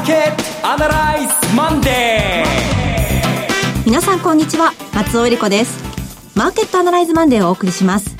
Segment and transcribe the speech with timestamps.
[0.00, 3.84] ーケットアナライズマンデー。
[3.84, 4.72] 皆さんこんにちは。
[4.94, 5.78] 松尾恵理子です。
[6.34, 8.16] マーケットアナライズマンデーをお送りします。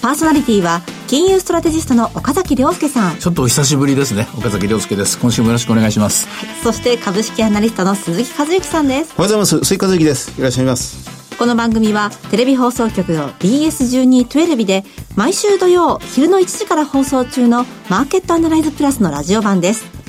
[0.00, 3.18] パーソナリティは金融ストラテジストの岡崎亮介さん。
[3.18, 4.26] ちょっとお久しぶりですね。
[4.38, 5.18] 岡崎亮介です。
[5.18, 9.12] 今週もよろしくお願いします、はい、そして株式アナリストの鈴木和之さんです。
[9.18, 9.64] おはようございます。
[9.64, 10.28] 鈴木和之です。
[10.40, 11.36] よろしくお願いします。
[11.36, 14.84] この番組はテレビ放送局の BS1212 で
[15.14, 20.01] 毎週土曜昼の1時から放送中のマーケットアナライズプラスのラジオ版です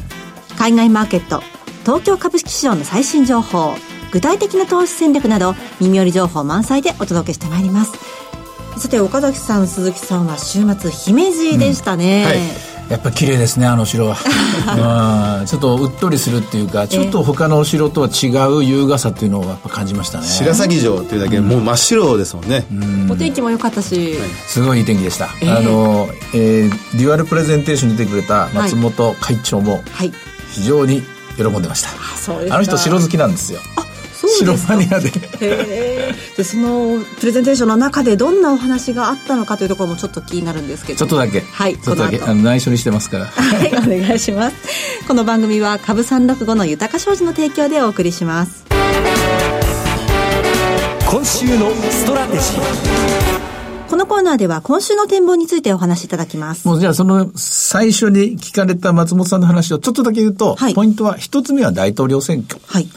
[0.58, 1.42] 海外マーケット
[1.82, 3.74] 東京株式市場の最新情報
[4.12, 7.94] 具体的な投資戦略など耳寄り情報満載でお届けしてまいります。
[8.78, 12.30] さて岡崎さん鈴木さんは週末姫路でしたね、うん。
[12.30, 12.38] はい。
[12.90, 14.18] やっぱ綺麗ですねあの城は。
[15.48, 20.28] ちょっとうっとりするっていうかちょっと他のお城とは違う優雅さっていうのをやっぱ感じましたね。
[20.28, 24.16] 白鷺城っていうだけでもう真っ白ですもんね、うん、お天気も良かったし、
[24.48, 29.84] すごいいい天気でした、えー、あの、えー、デュアルプレゼンテーションに出てくれた松本会長も
[30.54, 31.02] 非常に
[31.36, 33.60] 喜んでました、はい、あの人城好きなんですよ。
[33.76, 33.86] あ
[34.26, 35.10] 城マニアで。
[36.38, 41.00] でそのプレゼンテーションの中でどんなお話があったのかというところもちょっと気になるんですけど。
[41.00, 41.42] ちょっとだけ。
[41.42, 42.22] はいちょっとだけ。
[42.22, 43.26] あの内緒にしてますから。
[43.26, 44.56] はいお願いします。
[45.08, 48.64] この番組は株三六五の豊か商事の提供でお送りします。
[51.10, 53.43] 今週のストラテジー
[53.94, 56.68] このコーナーでは今週の展望についてお話しいただきます。
[56.68, 62.60] もうじゃあその最初に聞かれた松本さんの話をちょっとだけ言うと、はい、ポイントは一つ目は大統領選挙。
[62.66, 62.88] はい。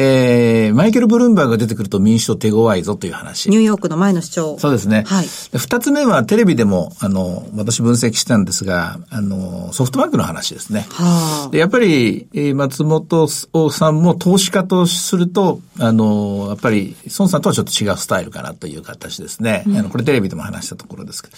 [0.00, 3.50] えー、マイケル・ブルームバーグが出てくると民主党手強いぞという話。
[3.50, 4.56] ニューヨークの前の市長。
[4.56, 5.02] そうですね。
[5.08, 5.26] はい。
[5.26, 10.86] 二つ目はテレビでも、あの、私分析したんですが、あの、ソフトバンクの話ですね。
[10.90, 11.50] はあ。
[11.50, 19.64] で、やっぱり、えー、松本さんも投資家とすると、あの、やっぱり、孫さんとはちょっと違うスタイルかなという形ですね。
[19.66, 21.28] うん、あの、これテレビでも話したところですけ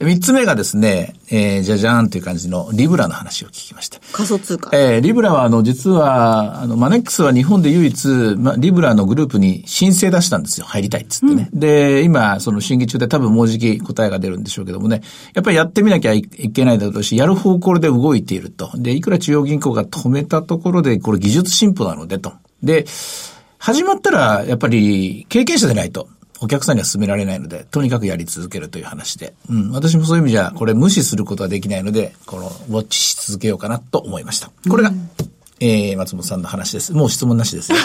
[0.00, 0.06] ど。
[0.06, 4.00] 三つ目がですね、えー、じゃじゃーんという感じのリブラの話を聞きました。
[4.12, 4.70] 仮想通貨。
[4.72, 10.66] えー、リブラは、あの、実は、あの、マネックスは日本で唯一、ま、リブラのグループに申請出したんですよ。
[10.66, 11.48] 入りたいっつってね。
[11.52, 15.02] うん、で、今、その審議中で多分もうじき答えが出るんでしょうけどもね。
[15.34, 18.70] やっぱりやってみなきゃいけないだろうし、やる方向で動いていると。
[18.76, 22.32] で、いくら中央銀行が止めたところで、これ技術進歩なのでと。
[22.62, 22.86] で、
[23.58, 26.08] 始まったら、やっぱり経験者でないと。
[26.40, 29.34] お客さんには勧められないので、とにかくやり続けるという話で。
[29.50, 29.70] うん。
[29.72, 34.50] 私もそういう意味じゃ、これ無視することはできないので、この、ウォッチし続けようかなと思いました。
[34.68, 35.10] これが、うん
[35.60, 36.92] えー、松本さんの話です。
[36.92, 37.72] もう質問なしです。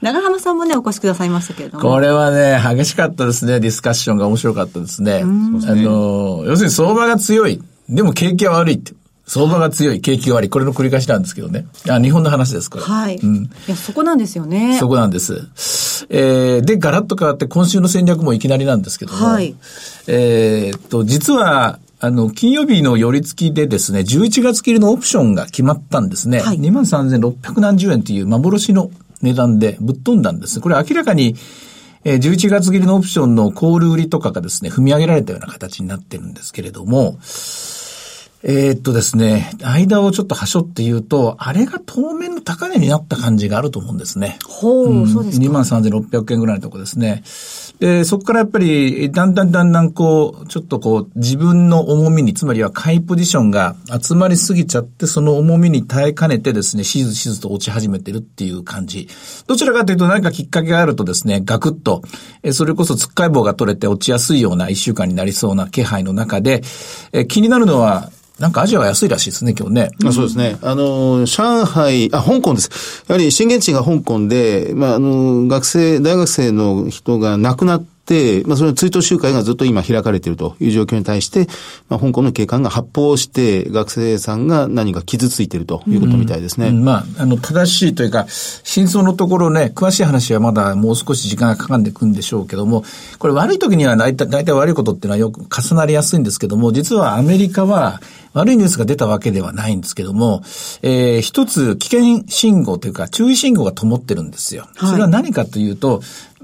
[0.00, 1.82] 長浜さんもね、お越しくださいましたけれども。
[1.82, 3.58] これはね、激しかったですね。
[3.58, 5.22] ディスカッションが面白かったですね。
[5.22, 7.60] あの、要するに相場が強い。
[7.88, 8.92] でも景気は悪いって。
[9.28, 10.48] 相場が強い、景気が悪い。
[10.48, 11.66] これの繰り返しなんですけどね。
[11.88, 12.84] あ、日本の話です、これ。
[12.84, 13.16] はい。
[13.16, 13.44] うん。
[13.44, 14.78] いや、そこなんですよね。
[14.78, 15.46] そこなんです。
[16.08, 19.26] えー、で、ガラッと変わって今週の戦略もいきなりなんですけども。
[19.26, 19.54] はい。
[20.06, 26.40] えっと、実は、あの、金曜日の寄り付きでですね、11月切りのオプションが決まったんですね。
[26.40, 30.60] はい、23,600何十円という幻の値段でぶっ飛んだんです。
[30.60, 31.34] これ明らかに、
[32.04, 37.18] えー、11月切りのオプションのコール売りとかがですね、踏み上げられたような形になってるんですけれども、
[38.44, 44.38] えー、っとですね、間をちょっと端折って言うと、あれが当面の高値になった感じがあると思うんですね。
[44.46, 45.46] ほう、うん、そうですか。
[45.46, 47.24] 23,600円ぐらいのとこですね。
[47.80, 59.08] で、そこからやっぱり、だんだんだんだんこう、ちょっとこう、自分の重みに、つまりは買いポジションが集まりすぎちゃって、その重みに耐えかねてですね、しずしずと落ち始めてるっていう感じ。
[59.46, 62.02] どちらかというと何かきっかけがあるとですね、ガクッと、
[62.42, 66.62] えそれこそつっかい棒が取れて落ちやすいような一週間になりそうな気配の中で、
[67.12, 69.90] え気になるのは、なんかアジアは安いらしいですね、今日ね。
[70.06, 70.58] あそうですね。
[70.62, 73.04] あの、上海、あ、香港です。
[73.08, 77.67] やはり震源地が香港で、まあ、あの、学生、大学生の人が亡くな、、
[78.46, 81.46] まあ、その追悼集会がずっと今開かれているという状況に対して、
[81.88, 86.68] まあ、香港の警官が発砲して、学生さんが何か傷ついているということみたいですね。
[86.68, 92.84] うんうん、まあ、あの、正しいというか、真相のところね、詳しい話はまだもう少し時間がかかんでいくんでしょうけども、
[93.18, 98.00] これ悪い時には大体、大体悪いことっていうのはよく重なりやすいんですけども、実はアメリカは、
[98.34, 100.42] 悪いニュースが出たわけではないんですけども、
[100.82, 104.68] えー、一つ危険信号というか注意信号が灯ってるんですよ。
[104.76, 106.02] それは何かというと、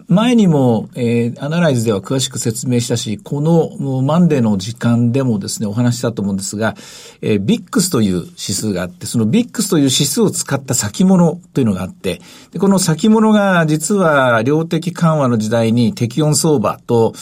[0.08, 6.74] 前にも、えー、アナライズでは詳しく説明したし、このマンデーの時間でもですね、お話したと思うんですが、
[7.22, 12.20] えー、ビックスという指数があって、そのビックスという指数を使った先物というのがあって、
[12.52, 17.14] でこの先物が実は量的緩和の時代に適温相場と、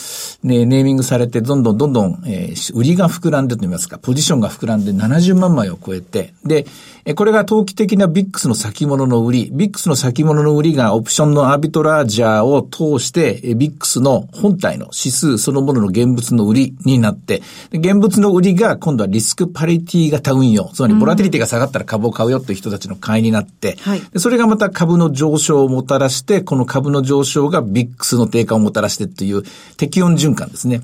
[0.43, 6.67] ね、ネーミングされて、どんどんどんどん、えー、売りが膨らんでと言いますか、ポジションが膨らんで70万枚を超えて、で、
[7.16, 29.43] これが投機的なビックスの先物の売り、ビックスの先物の売りがオプションのアービトラージャーを通して、ビックスの本体の指数そのものの現物の売りになって、現物の売りが今度はリスクパリティ型運用、つまりボラティリティが下がったら株を買うよっていう人たちの買いになって、はい、それがまた株の上昇をもたらして、この株の上昇がビックスの低下をもたらしてっていう
[29.76, 30.82] 適温循環ですね。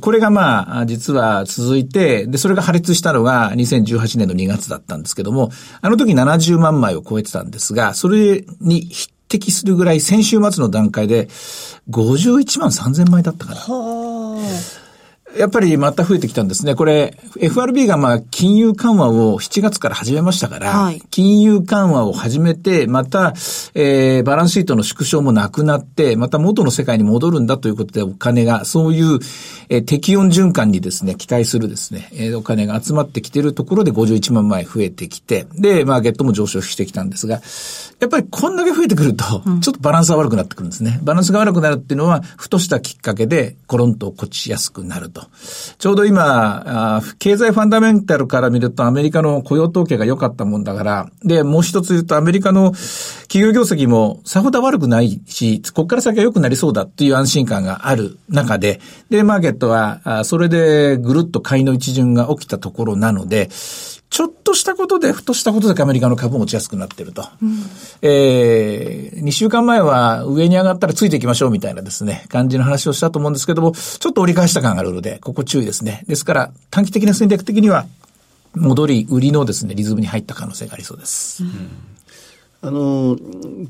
[0.00, 5.50] これがまあ、実は続いて、で、それが破裂したのが2018年の2月だったんですけども、
[5.80, 11.26] あの時70万枚を超えてたんですが、それに匹敵するぐらい先週末の段階で
[11.90, 13.60] 51万3000枚だったから。
[15.36, 16.74] やっぱりまた増えてきたんですね。
[16.74, 23.34] これ、FRB がまあ金融緩和を7月から始めましたから、はい、金融緩和を始めて、また、
[23.74, 29.18] えー、バランスシートの縮小もなくなって、また元の世界に戻るんだということでお金が、そういう、
[29.68, 37.40] えー、適温循環にですね、期待するですね、えー、お金が集まってきているところで51万枚増えてきて、で、マーケットも上昇してきたんですが、
[38.00, 41.00] やっぱりこんだけ増えてくると、ちょっとバランスが悪くなってくるんですね。
[41.02, 45.21] バランスが悪くなるっていうのは、ふとしたきっかけで、コロンと落ちやすくなると。
[45.78, 52.72] ちょうど今、経済ファンダメンタルから見るとアメリカの雇用統計が良かったもんだから、で、もう一つ言うとアメリカの
[53.28, 58.80] 企業業績もさほど悪くないし、ここから先は良くなりそうだっていう安心感がある中で、
[59.10, 63.48] で、マーケットは、それでぐるっと買いの一巡が起きたところなので、
[64.12, 67.26] ちょっとしたことで、ふとしたことでアメリカの株持ちやすくなってると。
[67.40, 67.62] うん、
[68.02, 76.04] えー、2週間前は上に上がったらついていきましょうみたいなですね、感じの話をしたと思うんですけども、ちょっと折り返した感があるので、ここ注意ですね。
[76.08, 77.86] ですから、短期的な戦略的には、
[78.54, 81.42] 戻り、売りのですね、リズムに入った可能性がありそうです。
[81.42, 81.70] うん
[82.64, 83.16] あの、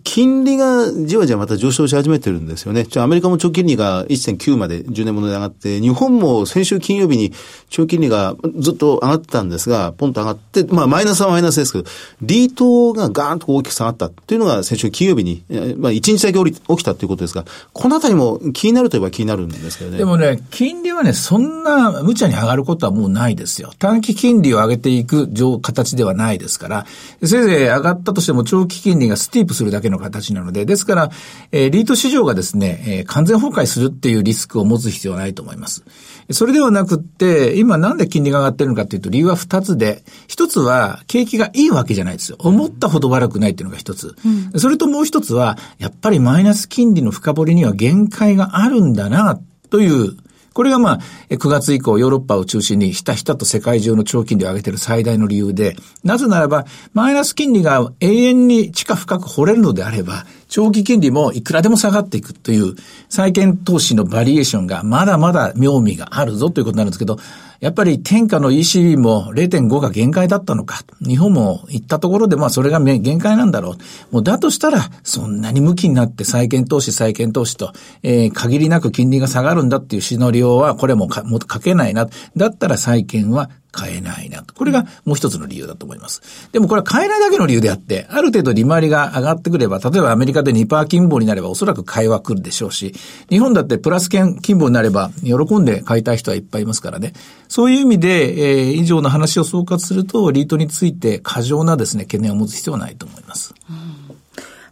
[0.04, 2.84] 金利がじわじわまた上昇し始めてるんですよね。
[2.84, 7.32] じゃアメリカも長金利が1.9まで10年もので上がって、日本も先週金曜日に
[7.70, 11.84] 長金利がずっと上がってたんですが、ポンと上がって、まあマイナスはマイナスですけど、
[12.20, 15.42] リートがガーンと大きく下がったっていうのが先週金曜日に、
[15.78, 19.96] まあ1日だけ起きたということですが、このあたりも気になるといえば気になるんですけどね。
[19.96, 23.72] でもね、金利はね、そんな無茶に上がることはもうないですよ。
[23.78, 25.30] 短期金利を上げていく
[25.62, 26.86] 形ではないですから、
[27.22, 31.10] せいぜい上がったとしても長期金利がスティープするだけの形なので、ですから、
[31.52, 35.84] えー、リート市場がですね、えー、完全崩壊するっていうリスクを持つ必要はないと思います。
[36.30, 42.36] それではなくって、今なんで金利が上がってるのかというと理由は二つで、一つは景気がいいわけじゃないですよ。
[42.40, 44.14] 思ったほど悪くないっていうのが一つ。
[44.52, 49.38] うん、それともう一つは、やっぱりマイナス金利の深掘りには限界があるんだな、
[49.70, 50.16] という
[50.52, 51.00] これがまあ、
[51.30, 62.74] 9月以降ヨーロッパを中心にひたひたと世界中の長金利を上げている最大の理由で、なぜならば、マイナス金利が永遠に地下深く掘れるのであれば、長期金利もいくらでも下がっていくという、
[63.08, 67.16] 債券投資のバリエーションがまだまだ妙味があるぞということになるんですけど、
[67.60, 70.82] やっぱり天下の ECB も0.5が限界だったのか。
[71.00, 73.76] 日本も行ったところでまあそれが限界なんだろ
[74.10, 74.14] う。
[74.14, 77.72] もうだとしたら、そんなに向きになって債券投資、債券投資と、
[78.02, 82.08] えー、限りなく金利が下がるんだっていうシナリオは、これもかも書けないな。
[82.36, 84.54] だったら債券は買えないなと。
[84.54, 86.48] これがもう一つの理由だと思います。
[86.52, 92.94] でもこれは買えないだけの理由であって、ある程度利回りが上がってくれば、例えばアメリカで2%金棒になればおそらく買いは来るでしょうし、
[93.30, 97.14] 日本だってプラス金棒になれば喜んで買いたい人はいっぱいいますからね。
[97.48, 103.54] そういう意味で、えー、以上の話を総括すると、リートについて過剰なですね、懸念を持つ必要はないと思います。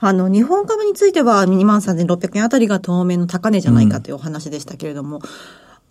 [0.03, 5.23] あの、日本株については23,600円あたりが当面の高値じゃないかというお話でしたけれども、うん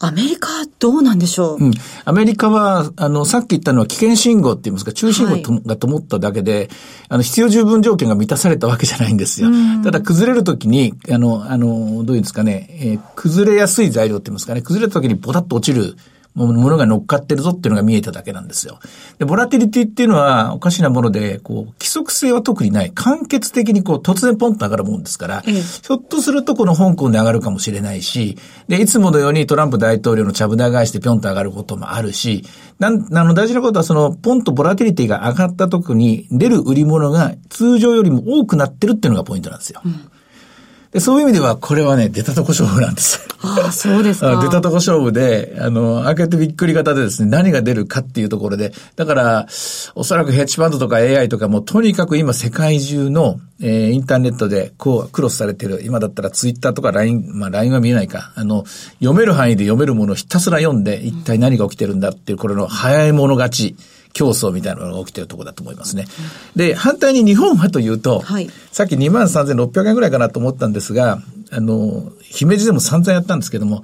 [0.01, 0.47] アメリカ
[0.79, 1.71] どうなんでしょう、うん、
[2.05, 6.69] アメリカは、あの、さっき言ったのは危険信号って言いますか、中信号と、はい、が灯っただけで、
[7.09, 9.49] あの、必要十分条件が満たされたわけじゃないんですよ。
[9.83, 15.95] ただ、崩れるときに、あの、あの、どういうんですかね、えー、崩れやすい材料って言いますかね、崩れたときにポタッと落ちる
[16.35, 18.79] ものが乗っかってるぞっていうのが見えただけなんですよ。
[19.17, 22.91] で、ボラティリティっていうのはおかしなもので、こう、規則性は特にない。
[22.91, 32.45] 簡潔的にこう、突然ポンと上がるもんですから、ひょっとするとこの香港で上がるかもしれないし、で、いつものようにトランプ大統領のちゃぶ台返してぴょんと上がることもあるし、
[32.79, 39.81] なん、あの、大事なことはその、ポンとボラティリティが上がった時に出る売り物が通常よりも多くなってるっていうのがポイントなんですよ。
[39.85, 40.09] うん
[40.91, 43.27] で、そういう意味では、これはね、出たとこ勝負なんです。
[43.41, 44.41] ああ、そうですか。
[44.41, 49.47] 出たとこ勝負で、あの、開けてびっくり型でですね、何が出るかっていうところで、だから、
[49.93, 58.65] おそらくヘッジファンドとか AI とかも、とにかく今世界中の、えー、インターネットで、こう、クロスされてる、今だったらツイッターとか LINE、まあ LINE は見えないか、あの、
[58.99, 63.75] 読める範囲で読めるものをひたすら読んで、一体何が起きてるんだっていう、これの早い者勝ち。
[64.13, 66.05] 競争みたいなのが起きてるところだと思いますね。
[66.55, 73.83] で、反対に日本はというと、はい、さっき23,600円ぐらいかなと思ったんですが、あの、姫路でも散々やったんですけども、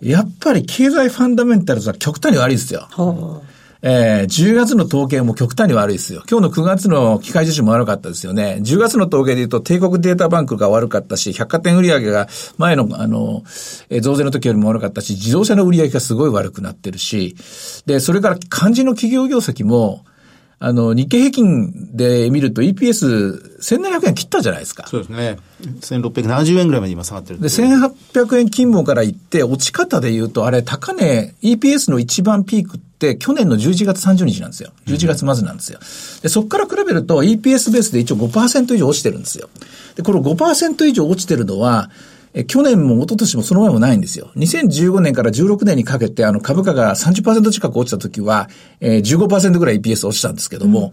[0.00, 2.88] やっぱり経済ファンダメンタルズは極端に悪いですよ。
[3.80, 6.24] えー、10月の統計も極端に悪いですよ。
[6.28, 8.58] 今日の9月の機械受注も悪かったですよね。
[8.60, 13.44] 10月の統計で言うと、帝国データバンクが悪かったし、百貨店売上が前の、あの、
[13.88, 17.36] えー、増税の時よりも悪かったし、自動車の売上がすごい悪くなってるし、
[17.86, 20.04] で、それから漢字の企業業績も、
[20.60, 24.88] あの、日経平均で見ると EPS1700 円切ったじゃないですか。
[24.88, 25.38] そうですね。
[25.62, 34.70] 1670円ぐらいまで今下がってるで、1800円金もから言って、落ち方で言うと、あれ、高値、EPS の一番ピークって去年の11月30日なんですよ。
[34.86, 35.78] 11月末なんですよ。
[36.22, 39.48] で、そこから比べると EPS ベースで一応5%以上落ちてるんですよ。
[39.94, 41.90] で、この5%以上落ちてるのは、
[42.34, 44.30] え去年も一昨年もその前もないんですよ。
[44.36, 48.48] 2015年から16年にかけてあの株価が30%近く落ちた時は、
[48.80, 50.92] えー、15%ぐらい EPS 落ちたんですけども、うん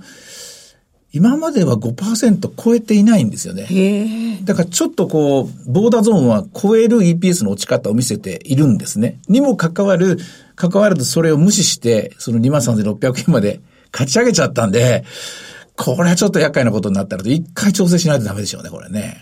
[1.15, 4.41] 今までは5%超えていないんですよね。
[4.43, 9.17] だからちょっとこう、ボーダーゾーンは超える EPS の落ち方を見せているんですね。
[9.29, 10.17] にもかかわる、
[10.55, 15.03] 関わらずそれを無視して、その23,600円まで勝ち上げちゃったんで、
[15.75, 19.17] これはちょっと厄介なことになったら、一回調整しないとダメでしょうね、これね。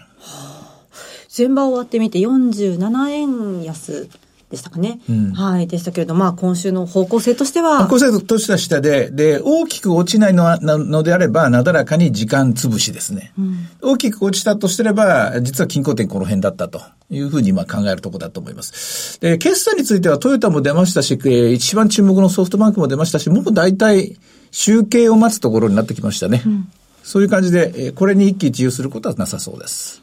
[1.36, 4.08] 前場終わってみて47円安
[4.54, 5.00] でしたかね。
[5.10, 5.66] うん、はい。
[5.66, 7.86] でしたけれど、まあ、今週の方向性としては。
[7.86, 13.34] 方向性としては下で、で、大きく落ちないのはのであれば、なだらかに時間潰しですね。
[13.36, 19.20] うん、大きく落ちたとしてれば、実は均衡点この辺だったというふうに今考えるところだと思います。
[19.22, 21.16] で、決算についてはトヨタも出ましたし、
[21.52, 24.18] 一番注目のソフトバンクも出ましたし、もう大体
[24.52, 26.44] 集計を待つところになってきましたね。
[26.46, 26.72] うん、
[27.04, 30.03] そういう感じで、これに一喜一憂することはなさそうです。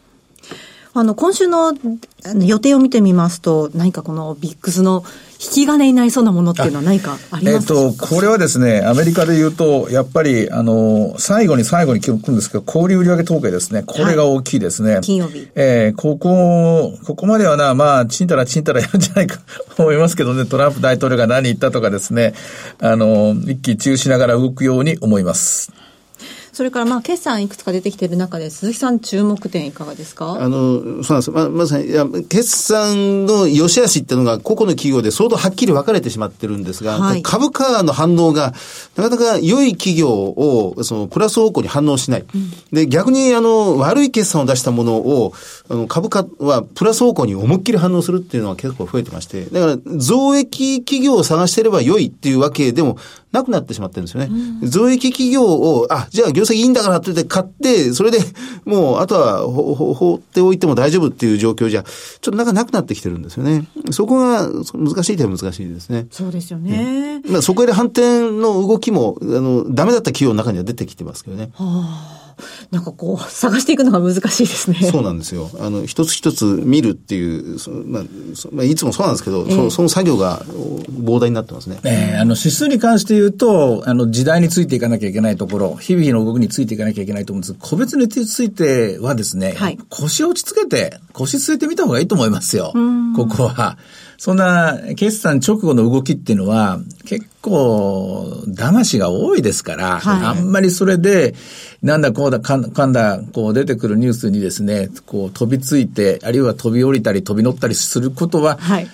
[0.93, 1.73] あの、今週の
[2.45, 5.05] 予定を見てみますと、何かこのビックスの
[5.35, 7.75] 引き金になりそうなものっていうのは何かありますか？
[7.75, 13.85] えっ、と、これはですね、アメリカで言うと、やっぱり、あの、最後に最後に聞くんですけど、小売売上統計ですね。
[13.87, 14.95] これが大きいですね。
[14.95, 15.49] はい、金曜日。
[15.55, 19.39] えー、ここ、ここまではな、まあ、ちんたらちんたらやるんじゃないか
[19.77, 22.35] と思いますけどね、トランプ大統領が何言ったとかですね、
[22.81, 25.73] あの、一気一憂しながら動くように思います。
[26.61, 30.33] それからまあ決算いくつか出てきている中で、鈴木さん、注目点いかがですか？
[30.33, 31.31] あのそうなんです。
[31.31, 38.53] ままさにいや、決算の良し悪しっていうのが、個々の企業で相当はっきり分かれてしまってるんですが、はい、株価の反応が、
[38.95, 42.27] なかなか良い企業をそのプラス方向に反応しない。
[42.35, 45.33] うん、で、逆にあの悪い決算を出したものを、
[45.71, 52.99] あの株価はプラス方向に思いっきり反応するっていうのは結構増えてまして、だから増益企業を探してれば良いっていうわけでも
[53.33, 54.29] なくなってしまってるんですよね。
[54.63, 58.19] うん、増益企業を、あ、じゃあ業績いいんだからって言って買って、それで
[58.65, 61.91] もうあとは放っておいても大丈夫っていう状況じゃ、ちょ
[62.31, 63.69] っとなんかなくなってきてるんですよね。
[63.91, 66.07] そこが難しいとは難しいですね。
[66.11, 67.23] そうですよね。
[67.29, 71.51] まあそこで反転の動きも、あの、ダメだった企業の中には出てきてますけどね。
[71.55, 72.20] はあ
[72.71, 74.79] なんかこう、探していくのが難しいですね。
[74.91, 75.51] そうなんですよ。
[75.61, 78.03] あの、一つ一つ見るっていう、まあ、
[78.53, 81.79] まあ、いつもそうなんですけど、えー、そその作業が膨大になってますね。
[81.85, 92.73] えー、あの、指数に関して言うと、あの、時代についていかなきゃいけないところ、日々の動きについていかなきゃいけないと思うんです個別についてはですね、はい、腰を落ち着けて、腰据えてみた方がいいと思いますよ。
[93.17, 93.79] ここは。
[94.21, 101.35] そんな決算直後の動きっていうのは結構騙しが多いですから、はい、あんまりそれで、
[101.81, 108.89] なんだこうだかんだ、こう出てくるニュースにですね、こう飛びついて、あるいは飛び降りたり飛び乗ったりすることは、はい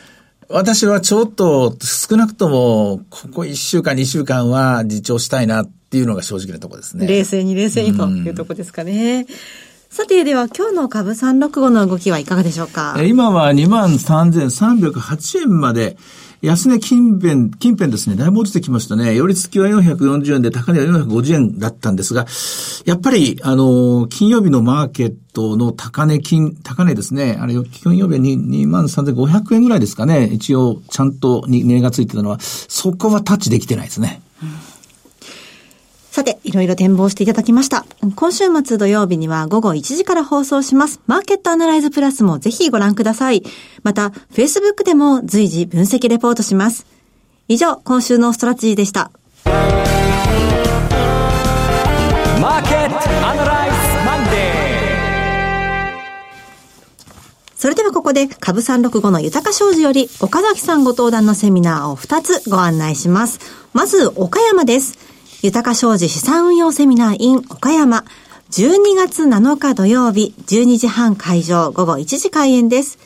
[0.48, 7.04] 私はちょっと少なくとも、ここ1週間、2週間は自重したいなっていうのが正直なところですね。
[7.04, 9.26] 冷静に冷静にというところですかね。
[9.96, 13.02] さて、では今日の株365の動きはいかがでしょうか？
[13.02, 15.96] 今は23,308円まで、
[16.42, 19.14] 安値近辺、近辺ですね、だいぶ落ちてきましたね。
[19.14, 22.26] 寄り付きは440円で、高値は450円だったんですが、
[22.84, 34.20] やっぱり、あの、金曜日のマーケットの高値金、高値ですね、あれ、金曜日は23,500円ぐらいですかね、一応、ちゃんとに値がついてたのは、そこはタッチできてないですね。
[36.16, 37.84] うんさて、いろいろ展望していただきました。
[38.14, 41.02] 今週末土曜日には午後1時から放送します。
[41.06, 43.42] マーケットアナライズプラスもぜひご覧ください。
[43.82, 46.86] また、Facebook でも随時分析レポートします。
[47.48, 49.10] 以上、今週のストラテジーでした。
[49.44, 49.56] マー
[52.62, 52.96] ケット
[53.28, 54.36] アナライズマンデー
[57.56, 63.38] それではここで株365の豊か商事より岡崎さんご登壇のセミナーを2つご案内します。
[63.74, 65.14] まず、岡山です。
[65.42, 68.04] 豊か商事資産運用セミナー in 岡山。
[68.50, 72.98] 12月7日土曜日、12時半会場、午後1時開演です。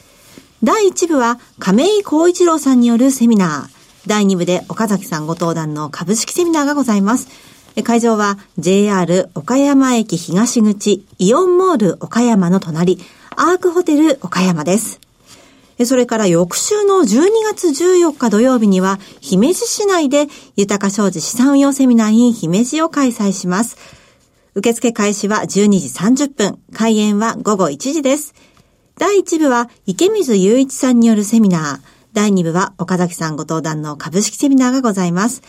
[0.63, 3.81] 第1部は亀井光一郎さんによるセミナー。
[4.07, 7.29] 第2部で岡崎さんご登壇の株式セミナーがございます。
[7.83, 13.01] 会場は JR 岡山駅東口イオンモール岡山の隣、
[13.35, 15.01] アークホテル岡山です。
[15.87, 23.77] それから翌週の12月14日土曜日には、姫路市内で豊か商事資産運用セミナー in 姫路を開催します。
[24.55, 28.35] 受付開始は12時30分、開演は午後1時です。
[28.99, 35.43] 第1部は池水雄一さんによるセミナー、第2部は岡崎さんご登壇の株式セミナーがございます。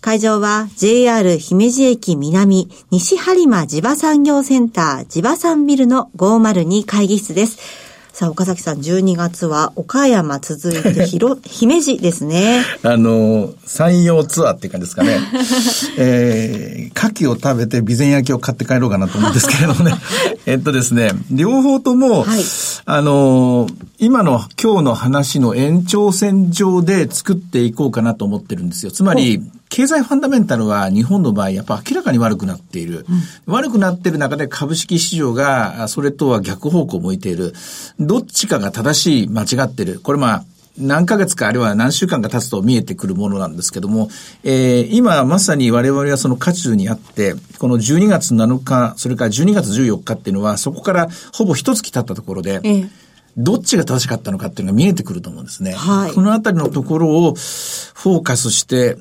[0.00, 7.91] 会場は JR 姫路駅南西播磨地場産業センター地場産ビルの502会議室です。
[8.12, 12.62] さあ、岡崎さん、12月は岡山続いて広、 姫路ですね。
[12.82, 15.18] あの、山陽ツアーっていう感じですかね。
[15.96, 19.94] えー、牡蠣を食べて備前焼きを買って帰ろうかなと思うんですけれどもね。
[20.44, 22.40] えっとですね、両方とも、はい、
[22.84, 23.66] あの、
[23.98, 28.92] 今の今日の話の延長線上で作っていこうかなと思ってるんですよ。
[28.92, 29.40] つまり、
[29.72, 33.06] 経済ファンダメンタルは日本の場合やっぱ明らかに悪くなっている。
[33.46, 37.54] うん、悪くなっている中で株式市場がそれとは逆方向を向いている。
[37.98, 39.98] どっちかが正しい、間違ってる。
[40.00, 40.44] これまあ、
[40.76, 44.10] 何ヶ月かあるいは何週間か経つと見えてくるものなんですけども、
[44.44, 52.86] えー、今まさに我々はその渦中にあって、この12月7日、それから12月14日っていうのは、そこからほぼ一月経ったところで、ええ
[53.34, 55.72] どっちが正しかったのかっていうのが見えてくると思うんですね。
[55.72, 58.98] はい、このあたりのところをフォーカスして、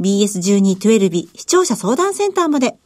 [0.00, 2.76] BS1212 視聴者相談センターまで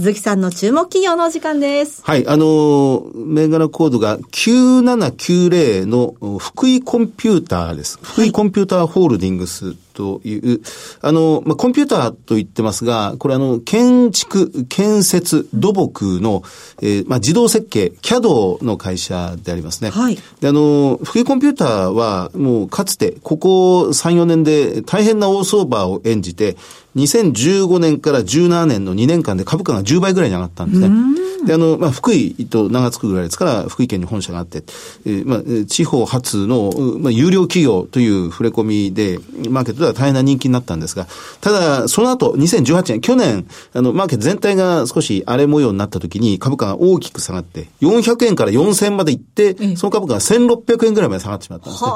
[0.00, 2.02] 鈴木さんの注目企業のお時間です。
[2.02, 7.98] はい、あのー、銘柄コードが9790の福井コンピューターです。
[8.02, 10.62] 福井コンピューターホールディングスという、
[11.02, 16.42] あの、まあ、コンピューターと言ってますが、これあの、建築、建設、土木の、
[16.80, 19.90] えー、まあ、自動設計、CAD の会社でありますね。
[19.90, 20.18] はい。
[20.40, 26.56] で、あの、福井コンピューターは、もうかつて、ここ3、4年で大変な大相場を演じて、
[26.96, 30.88] 2015年から17年の2年間で株価が10倍ぐらいに上がったんですね。
[31.44, 34.62] で、あの、まあ、福井と名が付くぐらいですから、福井県に本社があって、
[35.06, 41.06] えー、まあ、地方発の、まあ、有料企業という触れ込みで、マーケットでは大変な人気になったんですが、
[41.40, 51.90] ただ、その後、2018年、去年、あの、マーケット全体が少し荒れ模様になった時に株価が大きく下がって、400円から4000まで行って、その株価が1600円ぐらいまで下がってしまったんですね。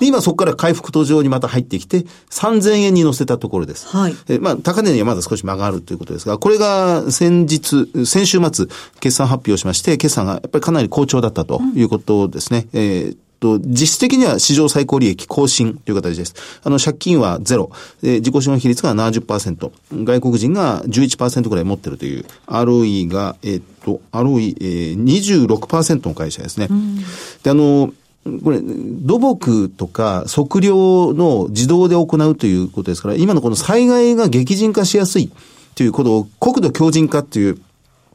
[0.00, 3.86] 今そこから回復途上にまた入ってきて、3000円に乗せたところです。
[3.88, 4.16] はい。
[4.28, 8.66] えまあ、高値にはまだ少し曲がるということですが、これが先日、先週末、
[9.00, 12.66] 決算発表しまして、決算がやっぱりかなり好調だったということですね。
[12.72, 16.34] うん、えーと、実質的には史上最高利益更新という形です。
[16.64, 17.70] あの、借金はゼロ。
[18.02, 19.70] え自己資本比率が70%。
[20.04, 26.68] 外国人が11%ぐらい持ってるという、ROE が、えっ、と、ROE、えー、26%の会社ですね。
[26.70, 26.98] うん、
[27.42, 27.92] で、あの、
[28.42, 35.30] これ、土木とか測量の自動で行うということですから、今のこの災害が激甚化しやすい
[35.74, 37.58] ということを国土強靭化という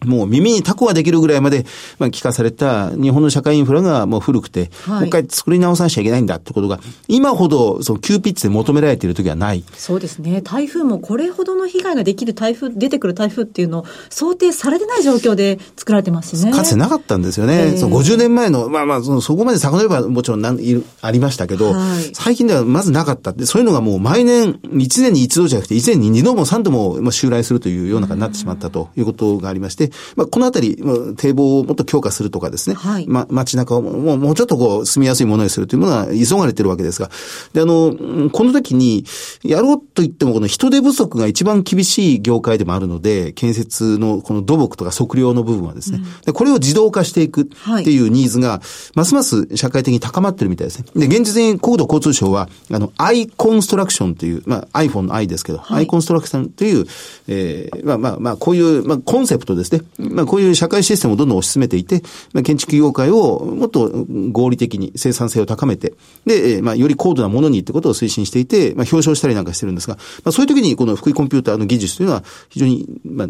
[0.06, 1.66] もう耳にタコができるぐらいまで、
[1.98, 9.64] まあ、聞かされた日本の社会インフラがもう古くて、はい、もう一回作り直さなきゃいけないんだってことが、今ほどその急ピッチで求められている時はない。
[9.74, 10.42] そうですね。
[10.42, 16.52] 台風もこれほどの被害ができる台風、出てくる台風っていうのを想定されてない状況で作られてますね。
[16.52, 17.78] かつてなかったんですよね。
[17.78, 30.82] その50年前の、まあまあその、そこまで遡ればもちろんなんいありましたけど、はい、最近ではまずなかったそういうのがもう毎年、1年に一度じゃなくて、1年に2度も3度も、まあ、襲来するというようなになってしまったということがありまして、まあ、このあたり
[31.18, 37.10] 堤防をもっと強化するとかですね、はい、ま、街中をもうもうちょっとこう住みやすいものにするというものが急がれてるわけですが、
[37.54, 37.96] で、あの、
[38.32, 39.06] この時に、
[39.44, 47.46] やろうと言ってもこの人手不足が一番厳しい業界でもあるので、建設のこの土木とか測量の部分はですね、うん、これを自動化していくっ
[47.84, 48.62] ていうニーズが、
[48.96, 50.86] ますます社会的に高まってるみたいですね。
[50.96, 56.86] で、現実に国土交通省は、あの、アイコンストラクションという、まあ iPhone の i ですけど、はい、アイコンストラクションという、
[57.28, 59.79] えー、まあまあまあ、こういう、まあコンセプトですね。
[59.98, 62.02] まあこういう社会システムをどんどん推し進めていて、
[62.34, 65.94] まあ、建築業界をもっと合理的に生産性を高めて、
[66.26, 73.28] で、まあ、より高度なものにってことを推進していて、まあ、表彰したりなんかしてるんですが、まあ、そういう時にこの福井コンピューターの技術というのは非常に、まあ、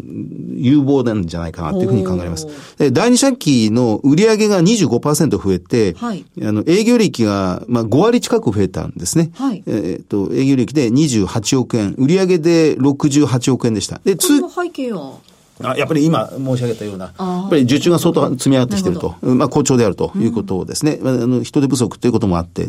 [0.54, 2.46] 有望なんじゃないかなというふうに考えます。
[2.92, 9.30] 第二四半期の売上が25%増えて、はい、あの、営業利益が、まあ、5割近く増えたんですね。
[9.34, 14.00] はい、えっ、と、営業利益で28億円、売上で68億円でした。
[14.04, 15.29] で、つ、背景は？
[15.62, 20.94] あやっぱり今申し上げたような、やっぱり受注が相当積み上がってきてると、まあ好調であるということですね。
[20.94, 22.68] うん、あの人手不足ということもあって、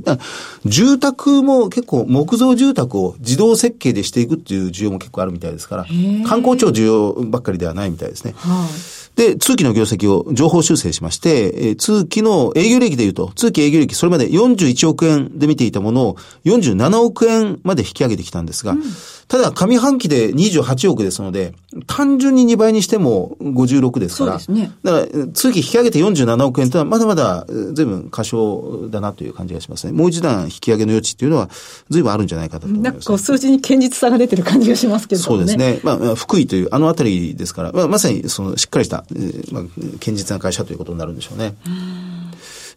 [0.65, 5.86] 住宅も結構木造住宅を自動設計でしていくっていう需要も結構あるみたいですから、
[6.27, 8.34] 観光庁需要ばっかりではないみたいですね。
[8.38, 18.84] はあで、通期の業績を情報修正しまして、え通期の営業利益で言うと、通期営業利益、それまで41億円で見ていたものを47億円まで引き上げてきたんですが、うん、
[19.32, 21.54] ただ上半期で28億ですので、
[21.88, 24.72] 単純に2倍にしても56ですから、そうですね。
[24.84, 29.94] だから、通期引き上げて47億円というのはまだまだ随分過小だなという感じがしますね。
[29.94, 31.50] もう一段引き上げの余地っていうのは
[31.89, 35.24] 随分あるんじゃないかと思います、ね、なんかこう数字に堅実さが出てる感じがしますけどね。
[35.24, 35.80] そうですね。
[35.82, 39.63] まあ、福井というあのあたりですから、まあ、まさにそのしっかりした、えー、まあ、
[40.02, 41.56] 堅実な会社ということになるんでしょうね。
[41.65, 41.70] う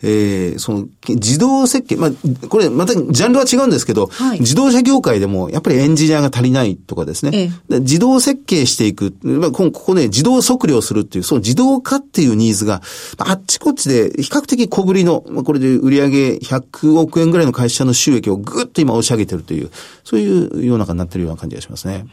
[0.02, 12.83] えー、その、自動設計、まあ、これまたジャンルは違うんですけど、はい、自動車業界でもやっぱりエンジニアが足りないとかですね、ええ、自動設計していく、まあ、ここね、自動測量するっていう、その自動化っていうニーズが、
[13.18, 19.70] あっちこっちで比較的小ぶりの、まあ、これで売上100億円ぐらいの会社の収益をぐっと今押し上げてるという、
[20.04, 22.07] そういう世の中になってるような感じがしますね。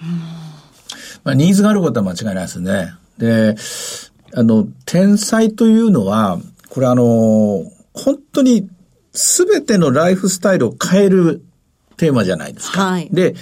[1.23, 2.93] まあ、ニーズがあることは間違いないですね。
[3.17, 3.55] で、
[4.33, 6.39] あの、天才というのは、
[6.71, 8.69] これあの、本当に
[9.11, 11.43] 全てのライフスタイルを変える
[11.97, 12.85] テーマじゃないですか。
[12.85, 13.09] はい。
[13.11, 13.35] で、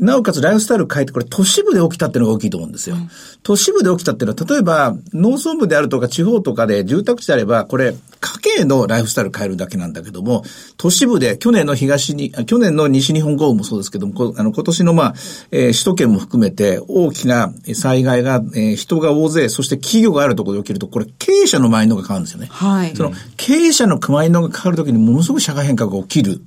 [0.00, 2.96] なおかつライフスタイルを変えて、これ都市部で起きたっていうのが大きいと思うんですよ。
[2.96, 3.08] うん、
[3.42, 10.44] 都市部で起きたっていうのは、例えば農村部であるとか地方とかで住宅地であれば、これ家計のライフスタイル変えるだけなんだけども、
[10.76, 15.14] 都市部で去年の東に、去年の西日本豪雨もそうですけども、あの今年のまあ、
[15.50, 22.48] えー、首都圏も含めて大きな災害が、えー、人が大勢、そして企業があるところで起きると、これ経営者のマインドが変わるんですよね。
[22.50, 22.96] はい。
[22.96, 26.40] その経営者のマインドが変わるときにものすごく社会変革が起きる。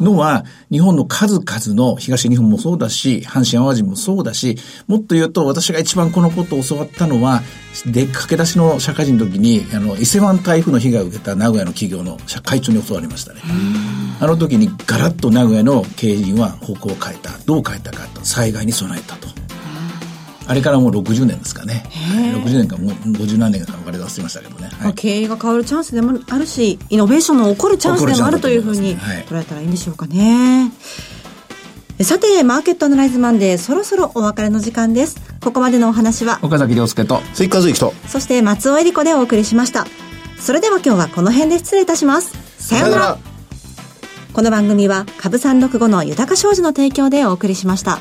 [0.00, 7.42] のは、日本の数々の東日本もそうだし、阪神淡路もそうだし、もっと言うと私が一番このことを教わったのは、
[7.86, 13.40] で、駆け出しの社会人の時に、あの、伊勢湾台風の被害を受けた名古屋の企業の社会長に教わりましたね。
[14.20, 17.30] あの時にガラッと名古屋の経営陣は方向を変えた。
[17.46, 19.28] どう変えたかと、災害に備えたと。
[20.46, 21.84] あれからもう60年ですかね。
[21.92, 24.70] 60年かもう50何年か分かれ忘れましたけどね。
[24.78, 30.70] はい、経営が変わるチャンスでもあるし、イノベーションの起こるチャンスでもあるというふうに捉えたらいいんでしょうかね。
[32.02, 35.16] さて、マーケットアナライズマンデー、そろそろお別れの時間です。
[35.40, 39.86] ここまでのお話は、岡崎亮介と、追加随と、そして松尾恵里子でお送りしました。
[40.40, 42.36] それでは今日はこの辺で失礼いたします。
[42.58, 43.18] さようなら。
[44.32, 48.00] この番組は、株三六五の豊か商事の提供でお送りしました。